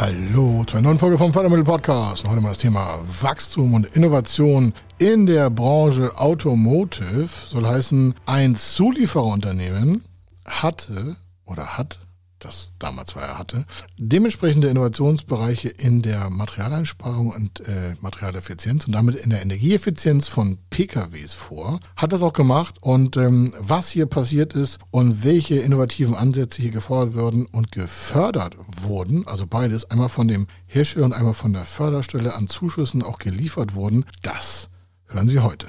[0.00, 2.26] Hallo zu einer neuen Folge vom Fördermittel Podcast.
[2.26, 7.28] Heute mal das Thema Wachstum und Innovation in der Branche Automotive.
[7.28, 10.02] Soll heißen, ein Zuliefererunternehmen
[10.46, 11.98] hatte oder hat
[12.40, 13.66] das damals war er hatte,
[13.98, 21.34] dementsprechende Innovationsbereiche in der Materialeinsparung und äh, Materialeffizienz und damit in der Energieeffizienz von PKWs
[21.34, 21.80] vor.
[21.96, 26.70] Hat das auch gemacht und ähm, was hier passiert ist und welche innovativen Ansätze hier
[26.70, 31.64] gefordert wurden und gefördert wurden, also beides, einmal von dem Hersteller und einmal von der
[31.64, 34.70] Förderstelle an Zuschüssen auch geliefert wurden, das
[35.06, 35.68] hören Sie heute.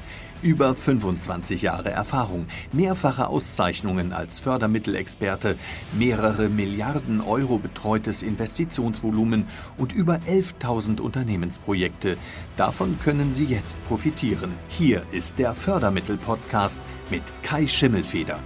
[0.41, 5.55] Über 25 Jahre Erfahrung, mehrfache Auszeichnungen als Fördermittelexperte,
[5.93, 12.17] mehrere Milliarden Euro betreutes Investitionsvolumen und über 11.000 Unternehmensprojekte.
[12.57, 14.53] Davon können Sie jetzt profitieren.
[14.67, 16.79] Hier ist der Fördermittel-Podcast
[17.11, 18.39] mit Kai Schimmelfeder.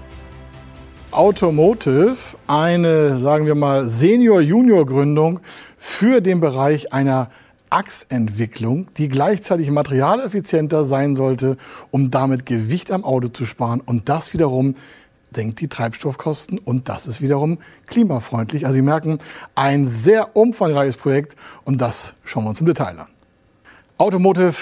[1.11, 5.39] Automotive, eine, sagen wir mal, Senior-Junior-Gründung
[5.77, 7.29] für den Bereich einer
[7.69, 11.57] Achsentwicklung, die gleichzeitig materialeffizienter sein sollte,
[11.91, 13.81] um damit Gewicht am Auto zu sparen.
[13.81, 14.75] Und das wiederum
[15.33, 18.65] senkt die Treibstoffkosten und das ist wiederum klimafreundlich.
[18.65, 19.19] Also Sie merken,
[19.53, 23.07] ein sehr umfangreiches Projekt und das schauen wir uns im Detail an.
[23.97, 24.55] Automotive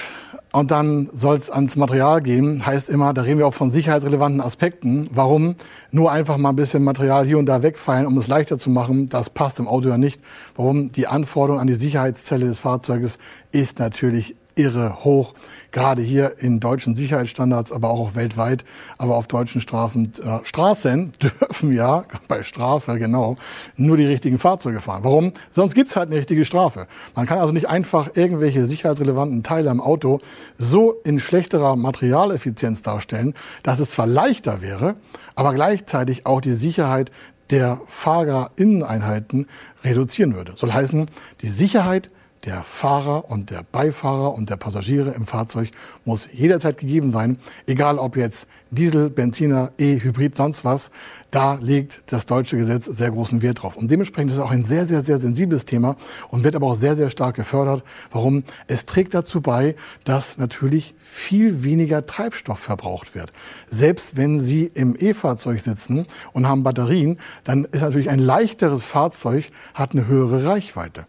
[0.54, 4.40] und dann soll es ans Material gehen, heißt immer, da reden wir auch von sicherheitsrelevanten
[4.40, 5.10] Aspekten.
[5.12, 5.56] Warum?
[5.90, 9.08] Nur einfach mal ein bisschen Material hier und da wegfallen, um es leichter zu machen,
[9.10, 10.22] das passt im Auto ja nicht.
[10.56, 10.92] Warum?
[10.92, 13.18] Die Anforderung an die Sicherheitszelle des Fahrzeuges
[13.52, 15.34] ist natürlich irre hoch,
[15.72, 18.64] gerade hier in deutschen Sicherheitsstandards, aber auch weltweit.
[18.98, 23.38] Aber auf deutschen Strafen, äh, Straßen dürfen ja bei Strafe genau
[23.76, 25.04] nur die richtigen Fahrzeuge fahren.
[25.04, 25.34] Warum?
[25.52, 26.88] Sonst gibt's halt eine richtige Strafe.
[27.16, 30.20] Man kann also nicht einfach irgendwelche sicherheitsrelevanten Teile am Auto
[30.58, 33.34] so in schlechterer Materialeffizienz darstellen,
[33.64, 34.96] dass es zwar leichter wäre,
[35.36, 37.12] aber gleichzeitig auch die Sicherheit
[37.50, 39.48] der Fahrerinneneinheiten
[39.84, 40.54] reduzieren würde.
[40.56, 41.08] Soll heißen,
[41.42, 42.10] die Sicherheit
[42.46, 45.70] der Fahrer und der Beifahrer und der Passagiere im Fahrzeug
[46.04, 47.38] muss jederzeit gegeben sein,
[47.68, 50.92] egal ob jetzt Diesel, Benziner, E-Hybrid, sonst was.
[51.32, 53.78] Da legt das deutsche Gesetz sehr großen Wert drauf.
[53.78, 55.96] Und dementsprechend ist es auch ein sehr, sehr, sehr sensibles Thema
[56.30, 57.84] und wird aber auch sehr, sehr stark gefördert.
[58.12, 58.44] Warum?
[58.68, 63.32] Es trägt dazu bei, dass natürlich viel weniger Treibstoff verbraucht wird.
[63.70, 69.50] Selbst wenn Sie im E-Fahrzeug sitzen und haben Batterien, dann ist natürlich ein leichteres Fahrzeug,
[69.74, 71.06] hat eine höhere Reichweite.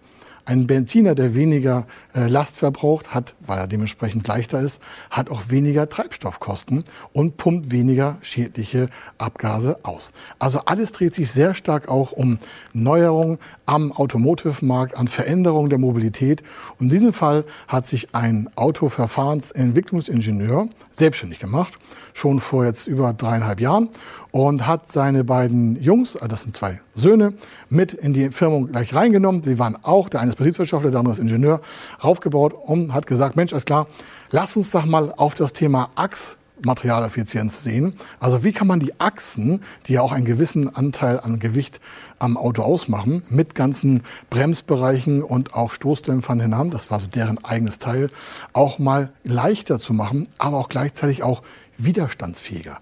[0.47, 5.49] Ein Benziner, der weniger äh, Last verbraucht, hat, weil er dementsprechend leichter ist, hat auch
[5.49, 6.85] weniger Treibstoffkosten
[7.15, 10.13] und pumpt weniger schädliche Abgase aus.
[10.39, 12.39] Also alles dreht sich sehr stark auch um
[12.75, 16.43] Neuerungen am Automotive-Markt, an Veränderungen der Mobilität.
[16.79, 21.73] Und in diesem Fall hat sich ein Autoverfahrensentwicklungsingenieur selbstständig gemacht,
[22.13, 23.89] schon vor jetzt über dreieinhalb Jahren
[24.35, 27.35] und hat seine beiden Jungs, äh, das sind zwei Söhne,
[27.69, 29.45] mit in die Firma gleich reingenommen.
[29.45, 31.61] Sie waren auch, der eine ist Betriebswirtschaftler, der andere ist Ingenieur,
[32.03, 33.87] raufgebaut und hat gesagt, Mensch, alles klar,
[34.31, 37.95] lass uns doch mal auf das Thema Achs Materialeffizienz sehen.
[38.19, 41.81] Also wie kann man die Achsen, die ja auch einen gewissen Anteil an Gewicht
[42.19, 47.79] am Auto ausmachen, mit ganzen Bremsbereichen und auch Stoßdämpfern hinan, das war so deren eigenes
[47.79, 48.11] Teil,
[48.53, 51.43] auch mal leichter zu machen, aber auch gleichzeitig auch
[51.79, 52.81] widerstandsfähiger.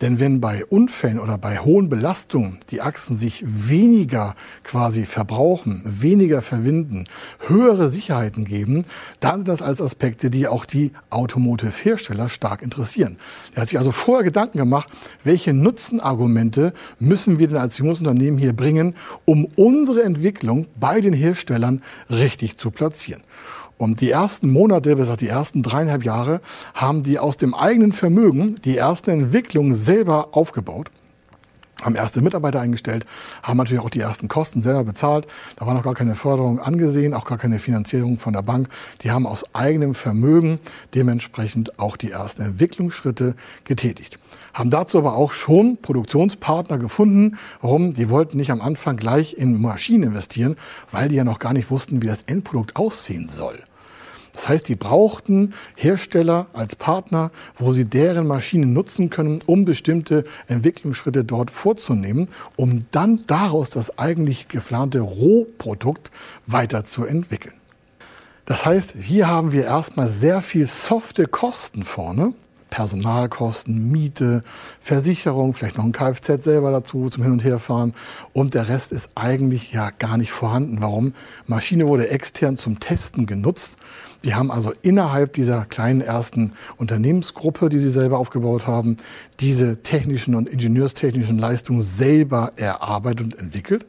[0.00, 4.34] Denn wenn bei Unfällen oder bei hohen Belastungen die Achsen sich weniger
[4.64, 7.06] quasi verbrauchen, weniger verwinden,
[7.46, 8.84] höhere Sicherheiten geben,
[9.20, 13.18] dann sind das alles Aspekte, die auch die Automotive-Hersteller stark interessieren.
[13.54, 14.88] Er hat sich also vorher Gedanken gemacht,
[15.22, 18.94] welche Nutzenargumente müssen wir denn als junges Unternehmen hier bringen,
[19.24, 23.22] um unsere Entwicklung bei den Herstellern richtig zu platzieren.
[23.76, 26.40] Und die ersten Monate, bis die ersten dreieinhalb Jahre,
[26.74, 30.90] haben die aus dem eigenen Vermögen die ersten Entwicklungen selber aufgebaut
[31.82, 33.06] haben erste Mitarbeiter eingestellt,
[33.42, 35.26] haben natürlich auch die ersten Kosten selber bezahlt.
[35.56, 38.68] Da war noch gar keine Förderung angesehen, auch gar keine Finanzierung von der Bank.
[39.02, 40.60] Die haben aus eigenem Vermögen
[40.94, 43.34] dementsprechend auch die ersten Entwicklungsschritte
[43.64, 44.18] getätigt
[44.54, 47.36] haben dazu aber auch schon Produktionspartner gefunden.
[47.60, 47.92] Warum?
[47.92, 50.56] Die wollten nicht am Anfang gleich in Maschinen investieren,
[50.90, 53.58] weil die ja noch gar nicht wussten, wie das Endprodukt aussehen soll.
[54.34, 60.24] Das heißt, die brauchten Hersteller als Partner, wo sie deren Maschinen nutzen können, um bestimmte
[60.48, 66.10] Entwicklungsschritte dort vorzunehmen, um dann daraus das eigentlich geplante Rohprodukt
[66.46, 67.54] weiterzuentwickeln.
[68.44, 72.34] Das heißt, hier haben wir erstmal sehr viel softe Kosten vorne,
[72.74, 74.42] Personalkosten, Miete,
[74.80, 77.94] Versicherung, vielleicht noch ein Kfz selber dazu zum Hin- und Herfahren.
[78.32, 80.78] Und der Rest ist eigentlich ja gar nicht vorhanden.
[80.82, 81.14] Warum?
[81.46, 83.76] Maschine wurde extern zum Testen genutzt.
[84.24, 88.96] Die haben also innerhalb dieser kleinen ersten Unternehmensgruppe, die sie selber aufgebaut haben,
[89.40, 93.86] diese technischen und ingenieurstechnischen Leistungen selber erarbeitet und entwickelt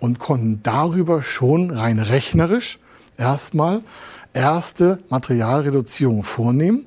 [0.00, 2.78] und konnten darüber schon rein rechnerisch
[3.18, 3.82] erstmal
[4.32, 6.86] erste Materialreduzierung vornehmen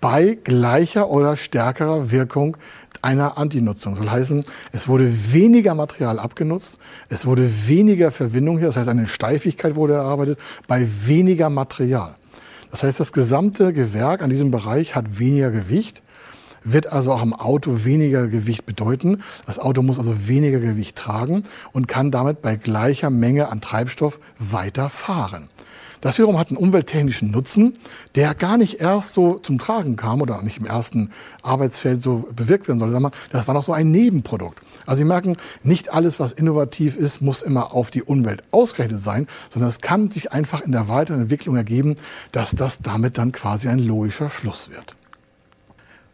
[0.00, 2.56] bei gleicher oder stärkerer Wirkung
[3.02, 3.94] einer Antinutzung.
[3.94, 6.78] Das soll heißen, es wurde weniger Material abgenutzt,
[7.08, 12.16] es wurde weniger Verwindung hier, das heißt eine Steifigkeit wurde erarbeitet bei weniger Material.
[12.70, 16.02] Das heißt, das gesamte Gewerk an diesem Bereich hat weniger Gewicht,
[16.62, 19.22] wird also auch im Auto weniger Gewicht bedeuten.
[19.46, 24.20] Das Auto muss also weniger Gewicht tragen und kann damit bei gleicher Menge an Treibstoff
[24.38, 25.48] weiter fahren.
[26.00, 27.74] Das wiederum hat einen umwelttechnischen Nutzen,
[28.14, 31.10] der gar nicht erst so zum Tragen kam oder nicht im ersten
[31.42, 33.10] Arbeitsfeld so bewirkt werden soll.
[33.30, 34.62] Das war noch so ein Nebenprodukt.
[34.86, 39.26] Also Sie merken, nicht alles, was innovativ ist, muss immer auf die Umwelt ausgerichtet sein,
[39.50, 41.96] sondern es kann sich einfach in der weiteren Entwicklung ergeben,
[42.32, 44.94] dass das damit dann quasi ein logischer Schluss wird.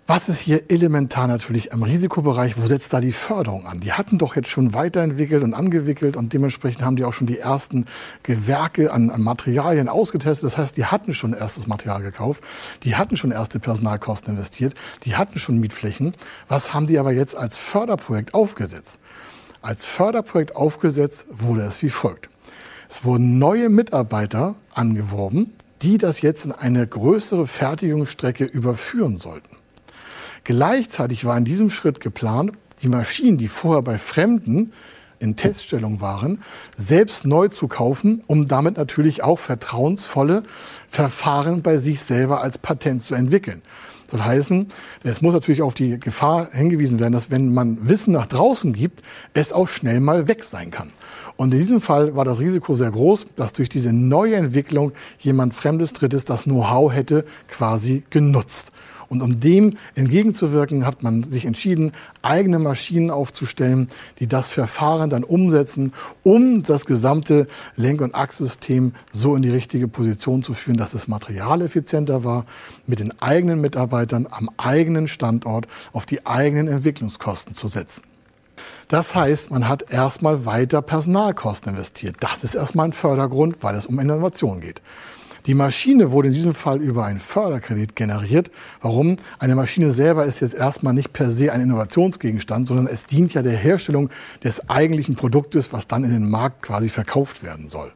[0.09, 2.57] Was ist hier elementar natürlich im Risikobereich?
[2.57, 3.81] Wo setzt da die Förderung an?
[3.81, 7.41] Die hatten doch jetzt schon weiterentwickelt und angewickelt und dementsprechend haben die auch schon die
[7.41, 7.87] ersten
[8.23, 10.45] Gewerke an, an Materialien ausgetestet.
[10.45, 12.41] Das heißt, die hatten schon erstes Material gekauft,
[12.85, 16.13] die hatten schon erste Personalkosten investiert, die hatten schon Mietflächen.
[16.47, 19.01] Was haben die aber jetzt als Förderprojekt aufgesetzt?
[19.61, 22.29] Als Förderprojekt aufgesetzt wurde es wie folgt.
[22.89, 29.57] Es wurden neue Mitarbeiter angeworben, die das jetzt in eine größere Fertigungsstrecke überführen sollten.
[30.47, 34.73] Gleichzeitig war in diesem Schritt geplant, die Maschinen, die vorher bei Fremden
[35.19, 36.41] in Teststellung waren,
[36.77, 40.45] selbst neu zu kaufen, um damit natürlich auch vertrauensvolle
[40.89, 43.63] Verfahren bei sich selber als Patent zu entwickeln.
[44.05, 44.69] Das soll heißen,
[45.03, 49.03] es muss natürlich auf die Gefahr hingewiesen werden, dass wenn man Wissen nach draußen gibt,
[49.35, 50.93] es auch schnell mal weg sein kann.
[51.37, 55.55] Und in diesem Fall war das Risiko sehr groß, dass durch diese neue Entwicklung jemand
[55.55, 58.71] Fremdes Drittes das Know-how hätte quasi genutzt.
[59.09, 61.93] Und um dem entgegenzuwirken, hat man sich entschieden,
[62.23, 63.89] eigene Maschinen aufzustellen,
[64.19, 65.93] die das Verfahren dann umsetzen,
[66.23, 71.09] um das gesamte Lenk- und Achssystem so in die richtige Position zu führen, dass es
[71.09, 72.47] materialeffizienter war,
[72.87, 78.03] mit den eigenen Mitarbeitern am eigenen Standort auf die eigenen Entwicklungskosten zu setzen.
[78.89, 82.17] Das heißt, man hat erstmal weiter Personalkosten investiert.
[82.21, 84.81] Das ist erstmal ein Fördergrund, weil es um Innovation geht.
[85.47, 88.51] Die Maschine wurde in diesem Fall über einen Förderkredit generiert.
[88.83, 89.17] Warum?
[89.39, 93.43] Eine Maschine selber ist jetzt erstmal nicht per se ein Innovationsgegenstand, sondern es dient ja
[93.43, 94.11] der Herstellung
[94.43, 97.93] des eigentlichen Produktes, was dann in den Markt quasi verkauft werden soll.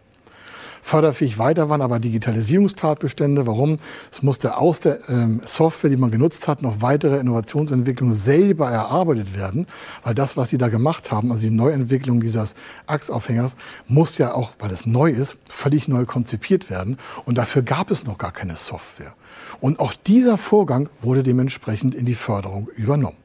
[0.83, 3.47] Förderfähig weiter waren aber Digitalisierungstatbestände.
[3.47, 3.79] Warum?
[4.11, 9.37] Es musste aus der ähm, Software, die man genutzt hat, noch weitere Innovationsentwicklungen selber erarbeitet
[9.37, 9.67] werden,
[10.05, 12.55] weil das, was sie da gemacht haben, also die Neuentwicklung dieses
[12.87, 13.57] Achsaufhängers,
[13.87, 16.99] muss ja auch, weil es neu ist, völlig neu konzipiert werden.
[17.25, 19.15] Und dafür gab es noch gar keine Software.
[19.61, 23.17] Und auch dieser Vorgang wurde dementsprechend in die Förderung übernommen.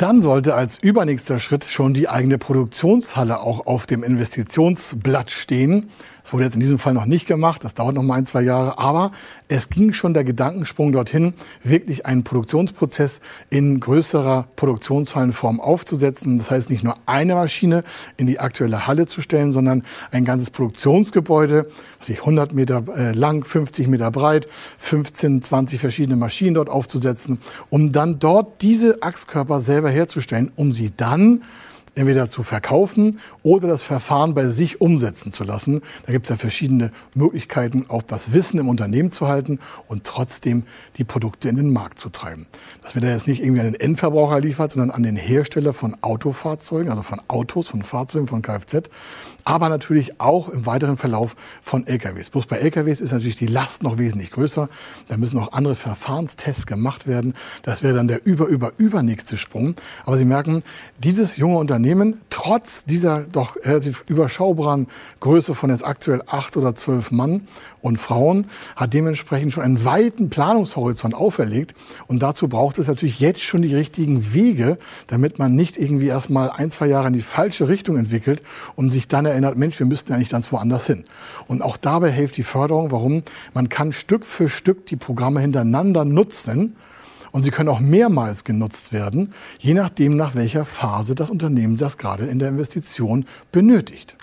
[0.00, 5.90] Dann sollte als übernächster Schritt schon die eigene Produktionshalle auch auf dem Investitionsblatt stehen.
[6.22, 8.42] Das wurde jetzt in diesem Fall noch nicht gemacht, das dauert noch mal ein, zwei
[8.42, 9.10] Jahre, aber
[9.48, 16.38] es ging schon der Gedankensprung dorthin, wirklich einen Produktionsprozess in größerer Produktionshallenform aufzusetzen.
[16.38, 17.84] Das heißt, nicht nur eine Maschine
[18.16, 23.12] in die aktuelle Halle zu stellen, sondern ein ganzes Produktionsgebäude, was sich 100 Meter äh,
[23.12, 24.48] lang, 50 Meter breit,
[24.78, 27.38] 15, 20 verschiedene Maschinen dort aufzusetzen,
[27.70, 31.42] um dann dort diese Achskörper selber herzustellen, um sie dann
[31.94, 35.82] entweder zu verkaufen oder das Verfahren bei sich umsetzen zu lassen.
[36.06, 40.64] Da gibt es ja verschiedene Möglichkeiten, auch das Wissen im Unternehmen zu halten und trotzdem
[40.96, 42.46] die Produkte in den Markt zu treiben.
[42.82, 45.96] Das wird ja jetzt nicht irgendwie an den Endverbraucher liefert, sondern an den Hersteller von
[46.02, 48.88] Autofahrzeugen, also von Autos, von Fahrzeugen, von Kfz,
[49.44, 52.30] aber natürlich auch im weiteren Verlauf von LKWs.
[52.30, 54.68] Bloß bei LKWs ist natürlich die Last noch wesentlich größer.
[55.08, 57.34] Da müssen noch andere Verfahrenstests gemacht werden.
[57.62, 59.74] Das wäre dann der über, über, übernächste Sprung.
[60.04, 60.62] Aber Sie merken,
[60.98, 61.79] dieses junge Unternehmen
[62.30, 64.86] trotz dieser doch relativ überschaubaren
[65.20, 67.48] Größe von jetzt aktuell acht oder zwölf Mann
[67.82, 68.46] und Frauen
[68.76, 71.74] hat dementsprechend schon einen weiten Planungshorizont auferlegt.
[72.06, 76.50] Und dazu braucht es natürlich jetzt schon die richtigen Wege, damit man nicht irgendwie erstmal
[76.50, 78.42] ein, zwei Jahre in die falsche Richtung entwickelt
[78.76, 81.04] und sich dann erinnert, Mensch, wir müssten eigentlich ganz woanders hin.
[81.46, 82.90] Und auch dabei hilft die Förderung.
[82.90, 83.22] Warum?
[83.54, 86.76] Man kann Stück für Stück die Programme hintereinander nutzen
[87.32, 91.98] und sie können auch mehrmals genutzt werden, je nachdem, nach welcher Phase das Unternehmen das
[91.98, 94.16] gerade in der Investition benötigt.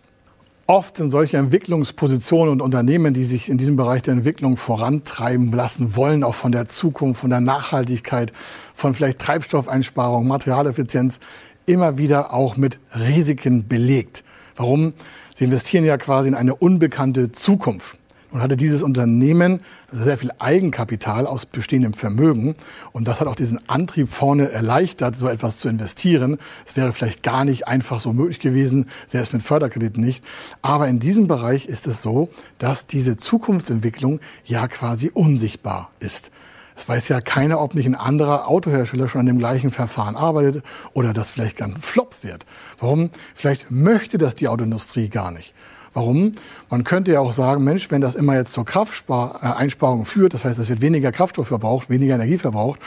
[0.69, 5.95] Oft sind solche Entwicklungspositionen und Unternehmen, die sich in diesem Bereich der Entwicklung vorantreiben lassen
[5.95, 8.33] wollen, auch von der Zukunft, von der Nachhaltigkeit,
[8.73, 11.21] von vielleicht Treibstoffeinsparung, Materialeffizienz,
[11.65, 14.25] immer wieder auch mit Risiken belegt.
[14.57, 14.93] Warum?
[15.35, 17.96] Sie investieren ja quasi in eine unbekannte Zukunft
[18.37, 22.55] und hatte dieses Unternehmen sehr viel Eigenkapital aus bestehendem Vermögen.
[22.91, 26.37] Und das hat auch diesen Antrieb vorne erleichtert, so etwas zu investieren.
[26.63, 30.23] Es wäre vielleicht gar nicht einfach so möglich gewesen, selbst mit Förderkrediten nicht.
[30.61, 32.29] Aber in diesem Bereich ist es so,
[32.59, 36.29] dass diese Zukunftsentwicklung ja quasi unsichtbar ist.
[36.75, 40.63] Es weiß ja keiner, ob nicht ein anderer Autohersteller schon an dem gleichen Verfahren arbeitet
[40.93, 42.45] oder das vielleicht ganz flop wird.
[42.77, 43.09] Warum?
[43.33, 45.55] Vielleicht möchte das die Autoindustrie gar nicht.
[45.97, 46.33] Warum?
[46.69, 50.59] Man könnte ja auch sagen, Mensch, wenn das immer jetzt zur Krafteinsparung führt, das heißt,
[50.59, 52.79] es wird weniger Kraftstoff verbraucht, weniger Energie verbraucht,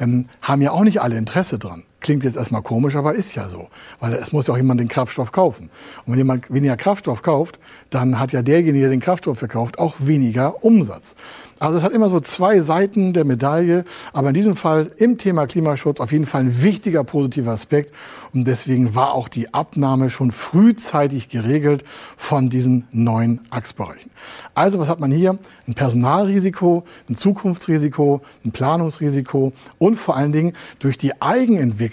[0.00, 1.84] ähm, haben ja auch nicht alle Interesse dran.
[2.00, 3.68] Klingt jetzt erstmal komisch, aber ist ja so.
[4.00, 5.70] Weil es muss ja auch jemand den Kraftstoff kaufen.
[6.04, 7.58] Und wenn jemand weniger Kraftstoff kauft,
[7.90, 11.16] dann hat ja derjenige, der den Kraftstoff verkauft, auch weniger Umsatz.
[11.58, 15.46] Also es hat immer so zwei Seiten der Medaille, aber in diesem Fall im Thema
[15.46, 17.94] Klimaschutz auf jeden Fall ein wichtiger positiver Aspekt
[18.34, 21.82] und deswegen war auch die Abnahme schon frühzeitig geregelt
[22.18, 24.10] von diesen neuen Achsbereichen.
[24.54, 25.38] Also was hat man hier?
[25.66, 31.85] Ein Personalrisiko, ein Zukunftsrisiko, ein Planungsrisiko und vor allen Dingen durch die Eigenentwicklung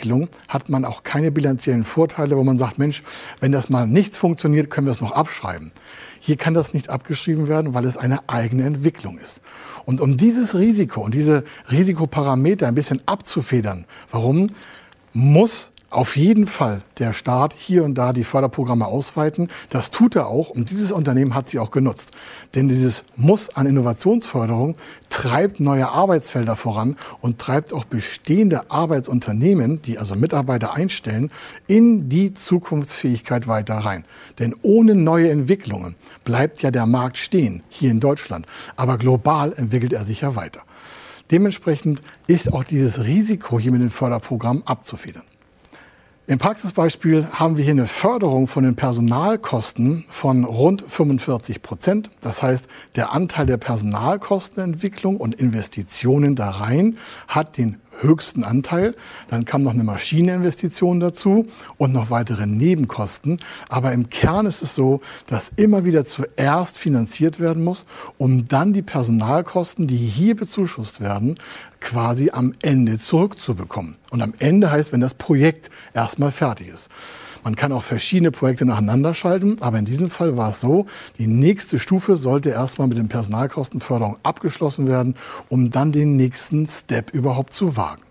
[0.48, 3.04] hat man auch keine bilanziellen Vorteile, wo man sagt, Mensch,
[3.40, 5.72] wenn das mal nichts funktioniert, können wir es noch abschreiben.
[6.20, 9.42] Hier kann das nicht abgeschrieben werden, weil es eine eigene Entwicklung ist.
[9.86, 14.52] Und um dieses Risiko und diese Risikoparameter ein bisschen abzufedern, warum
[15.12, 19.50] muss auf jeden Fall der Staat hier und da die Förderprogramme ausweiten.
[19.70, 22.12] Das tut er auch und dieses Unternehmen hat sie auch genutzt.
[22.56, 24.76] Denn dieses Muss an Innovationsförderung
[25.10, 31.32] treibt neue Arbeitsfelder voran und treibt auch bestehende Arbeitsunternehmen, die also Mitarbeiter einstellen,
[31.68, 34.06] in die Zukunftsfähigkeit weiter rein.
[34.40, 38.46] Denn ohne neue Entwicklungen bleibt ja der Markt stehen, hier in Deutschland.
[38.76, 40.62] Aber global entwickelt er sich ja weiter.
[41.32, 45.24] Dementsprechend ist auch dieses Risiko hier mit dem Förderprogramm abzufedern.
[46.26, 52.10] Im Praxisbeispiel haben wir hier eine Förderung von den Personalkosten von rund 45 Prozent.
[52.22, 58.96] Das heißt, der Anteil der Personalkostenentwicklung und Investitionen da rein hat den höchsten Anteil.
[59.30, 61.48] Dann kam noch eine Maschineninvestition dazu
[61.78, 63.38] und noch weitere Nebenkosten.
[63.70, 67.86] Aber im Kern ist es so, dass immer wieder zuerst finanziert werden muss,
[68.18, 71.36] um dann die Personalkosten, die hier bezuschusst werden,
[71.80, 73.98] quasi am Ende zurückzubekommen.
[74.10, 76.90] Und am Ende heißt, wenn das Projekt erstmal fertig ist.
[77.44, 80.86] Man kann auch verschiedene Projekte nacheinander schalten, aber in diesem Fall war es so,
[81.18, 85.16] die nächste Stufe sollte erstmal mit den Personalkostenförderung abgeschlossen werden,
[85.50, 88.02] um dann den nächsten Step überhaupt zu wagen.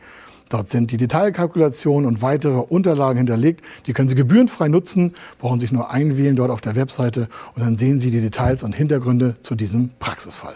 [0.50, 3.62] Dort sind die Detailkalkulationen und weitere Unterlagen hinterlegt.
[3.86, 7.77] Die können Sie gebührenfrei nutzen, brauchen sich nur einwählen dort auf der Webseite und dann
[7.77, 10.56] sehen Sie die Details und Hintergründe zu diesem Praxisfall.